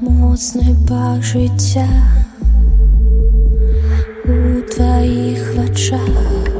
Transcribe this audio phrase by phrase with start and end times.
[0.00, 1.88] Моцний пах життя
[4.24, 6.50] у твоїх очах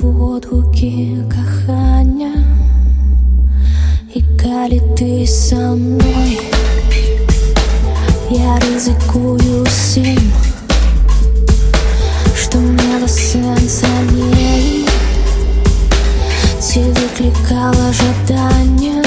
[0.00, 2.27] водгуки кохання,
[4.47, 6.39] і коли ти со мною,
[8.31, 10.31] я ризикую всім,
[12.35, 14.85] що мало сенса ні.
[16.73, 19.03] Ці викликала жадання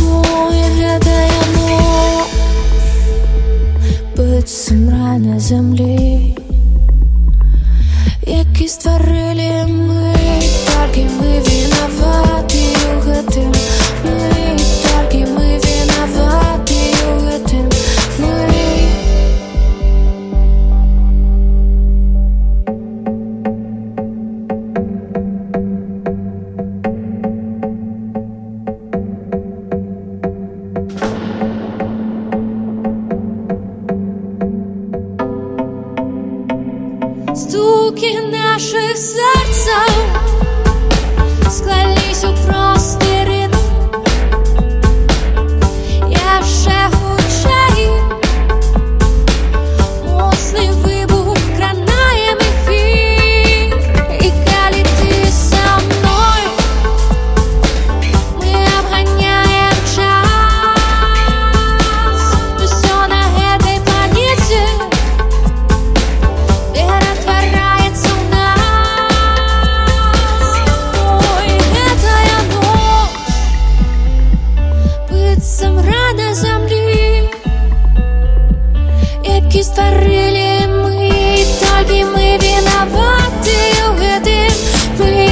[0.00, 2.24] Ой, гэта яно
[4.16, 6.34] Быццам рай на зямлі
[8.26, 9.24] Які стварае
[37.39, 40.28] стуки наших сердцев.
[79.59, 83.57] і створили ми, і толькі ми виноваты
[83.97, 84.49] в этом.
[84.99, 85.28] мы